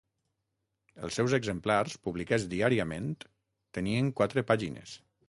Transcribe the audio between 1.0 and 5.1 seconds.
Els seus exemplars, publicats diàriament, tenien quatre pàgines.